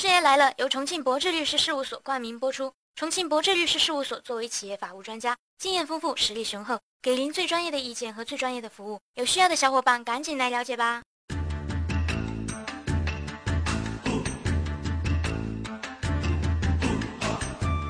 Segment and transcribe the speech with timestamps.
[0.00, 2.72] 师爷来了，由重庆博智律师事务所冠名播出。
[2.96, 8.98] 重庆博智律师事务所作为企业法务专家，经验丰富，实力雄厚，给您最专业的意见和最专业的服务。
[9.16, 11.02] 有需要的小伙伴赶紧来了解吧。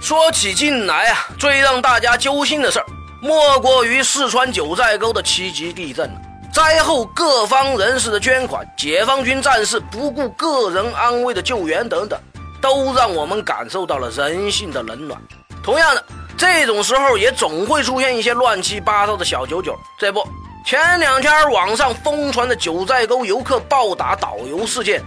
[0.02, 2.86] 说起近来啊，最让大家揪心的事儿，
[3.22, 6.20] 莫过于四川九寨沟的七级地震了。
[6.52, 12.18] 灾后各方人士的捐款，解放军战士不顾个人安危的救援等等，
[12.60, 15.20] 都让我们感受到了人性的冷暖。
[15.62, 16.05] 同样的，
[16.36, 19.78] 这种时候也总会出现一些乱七八糟的小九九。
[19.98, 20.27] 这不，
[20.66, 25.02] 前两天网上疯传的九寨沟游客暴打导游事件，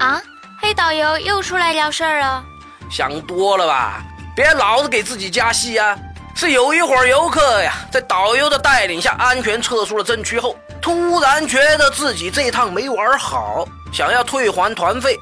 [0.00, 0.20] 啊，
[0.60, 2.44] 黑导游又出来撩事儿了？
[2.90, 4.02] 想多了吧？
[4.34, 5.98] 别老是给自己加戏啊！
[6.40, 15.18] 是有一伙游客呀，在导游的带领下安全撤出了镇区后，突然觉得自己这趟没玩好，想要退还团费。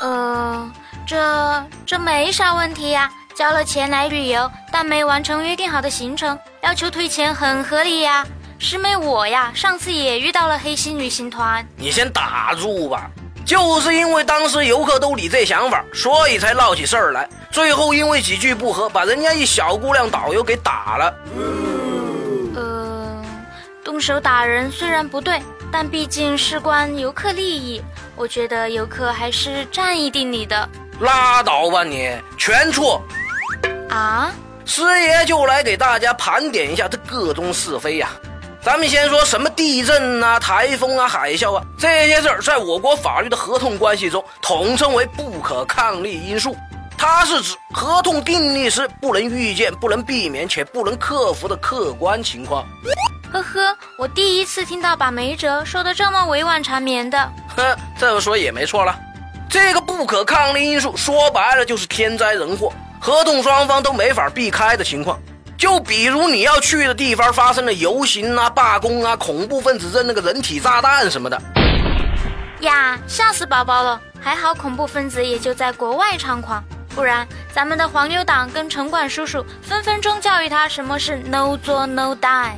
[0.00, 0.70] 呃，
[1.04, 8.24] 这这没啥问题呀，交了钱来旅游，但没完成约定好的行程，要求退钱很合理呀。
[8.60, 11.66] 师妹我呀，上次也遇到了黑心旅行团。
[11.74, 13.10] 你先打住吧，
[13.50, 17.28] 就是因为当时游客都理这想法，所以才闹起事儿来。
[17.50, 21.14] 最后因为几句不和，把人家一小姑娘导游给打了。
[22.54, 23.24] 呃，
[23.82, 27.82] 动手打人虽然不对，但毕竟事关游客利益，
[28.14, 30.68] 我觉得游客还是占一定理的。
[31.00, 33.02] 拉倒吧你，全错！
[33.88, 34.30] 啊，
[34.64, 38.10] 师爷就来给大家盘点一下这个中是非呀。
[38.62, 46.54] 咱们先说什么地震啊、台风啊、海啸啊这些事儿，在我国法律的合同关系中，统称为不可抗力因素。
[46.98, 52.66] 它是指合同订立时不能预见、不能避免且不能克服的客观情况。
[53.32, 57.32] 呵呵，我第一次听到把没辙说的这么委婉缠绵的。
[57.56, 58.94] 哼，这么说也没错了。
[59.48, 65.18] 这个不可抗力因素说白了就是天灾人祸，合同双方都没法避开的情况。
[65.60, 71.38] 就比如你要去的地方发生了游行啊、罢工啊、恐怖分子扔那个人体炸弹什么的。
[72.60, 74.00] 呀，吓死宝宝了！
[74.18, 76.64] 还好恐怖分子也就在国外猖狂。
[76.94, 82.54] 不然，咱们的黄牛党跟城管叔叔分分钟教育他什么是 no 作 no die。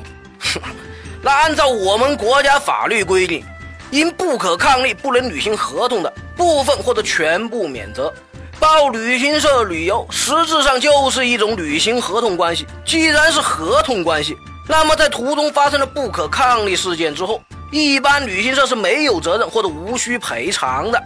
[1.20, 3.44] 那按照我们国家法律规定，
[3.90, 8.14] 因不可抗力不能履行合同的部分或者全部免责。
[8.62, 12.64] 报旅行社旅游实质上就是一种履行合同关系。
[12.84, 21.02] 既然是合同关系，那么在途中发生了不可抗力事件之后，一般旅行社是没有责任或者无需赔偿的。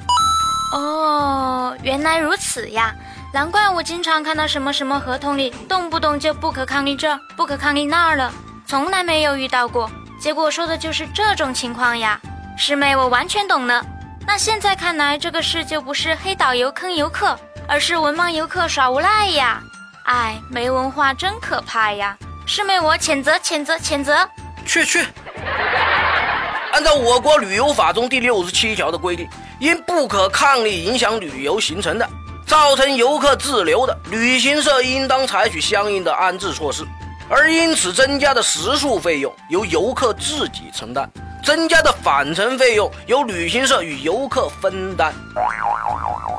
[0.74, 2.94] 哦，原来如此呀。
[3.32, 8.30] 难怪我经常看到什么什么合同里动不动就不可抗力这不可抗力那儿了，
[8.66, 9.90] 从来没有遇到过。
[10.20, 12.20] 结果说的就是这种情况呀，
[12.58, 13.82] 师妹我完全懂了。
[14.26, 17.38] 那现在看来，这个事就不是黑导游坑游客，
[17.68, 19.62] 而是文盲游客耍无赖呀！
[20.04, 22.16] 哎，没文化真可怕呀！
[22.44, 24.28] 师妹我谴责谴责谴责！
[24.66, 25.06] 去去！
[26.72, 29.28] 按照我国旅游法中第六十七条的规定，
[29.60, 32.08] 因不可抗力影响旅游行程的。
[32.46, 36.86] 造成游客滞留的，旅行社应当采取相应的安置措施，
[37.28, 41.10] 而因此增加的食宿费用由游客自己承担，
[41.46, 45.14] 增加的返程费用由旅行社与游客分担。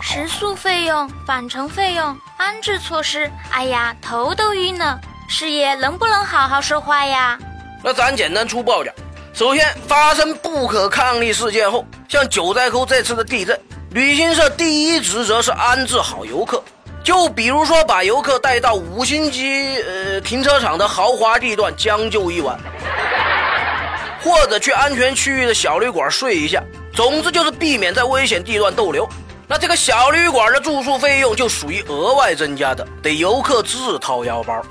[0.01, 5.00] 食宿费用、返程费用、安置措施，哎呀，头都晕了！
[5.29, 7.40] 师爷能不能好好说话呀？
[7.81, 8.94] 那咱简单粗暴点，
[9.34, 13.57] 首先发生不可抗力事件后，像九寨沟这次的地震。
[13.91, 16.62] 旅行社第一职责是安置好游客，
[17.01, 22.59] 就比如说把游客带到五星级呃停车场的豪华地段将就一晚，
[24.22, 26.61] 或者去安全区域的小旅馆睡一下，
[26.94, 29.07] 总之就是避免在危险地段逗留。
[29.47, 34.61] 那这个小旅馆的住宿费用就属于额外增加的，得游客自掏腰包。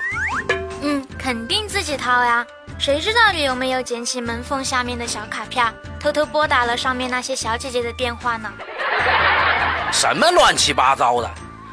[0.82, 2.46] 嗯，肯定自己掏呀，
[2.78, 5.64] 谁知道你有没有捡起门缝下面的小卡片，
[5.98, 8.50] 偷偷拨打了上面那些小姐姐的电话呢？
[9.92, 11.30] 什么乱七八糟的！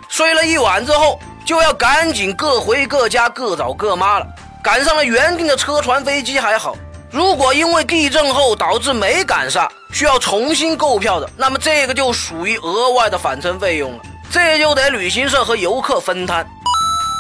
[0.08, 4.28] 睡了一晚之后，就要赶紧各回各家，各找各妈了。
[4.64, 6.78] 赶上了原定的车船飞机还好，
[7.14, 14.00] 如果因为地震后导致没赶上，需要重新购票的，那么这个就属于额外的返程费用了，
[14.32, 16.44] 这就得旅行社和游客分摊。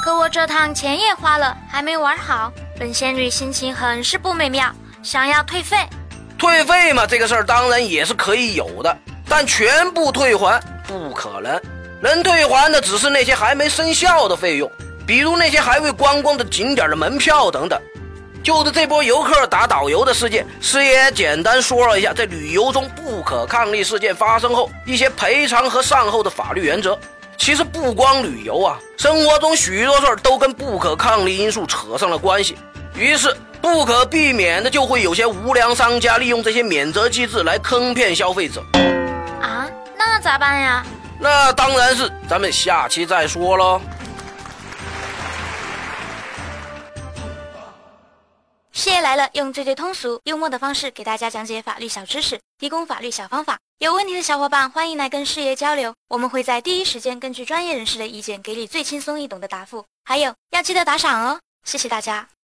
[0.03, 4.67] 可我这趟钱也花了，还没玩好，本仙女心情很是不美妙，
[5.03, 5.77] 想要退费。
[6.39, 8.97] 退费嘛，这个事儿当然也是可以有的。
[9.29, 11.61] 但全部退还不可能，
[12.01, 14.67] 能退还的只是那些还没生效的费用，
[15.05, 17.79] 比如那些还未观光的景点的门票等等。
[18.43, 26.99] 就着这波游客打导游的事件，师爷简单说了一下，在旅游中不可抗力事件发生后一些赔偿和善后的法律原则。
[27.37, 32.57] 其实不光旅游啊，生活中许多事儿都跟不可抗力因素扯上了关系。
[32.95, 38.61] 于是不可避免的就会有些无良商家利用这些免责机制来坑骗消费者。
[39.41, 39.67] 啊，
[39.97, 40.85] 那咋办呀？
[41.17, 43.81] 那当然是咱们下期再说喽。
[48.75, 53.59] 事业来了，用最最通俗、幽默的方式给大家讲解法律小知识，提供法律小方法。
[53.77, 59.85] 有问题的小伙伴欢迎来跟师爷交流，我们会在第一时间根据专业人士的意见，给你最轻松易懂的答复。
[60.03, 62.27] 还有要记得打赏哦，谢谢大家。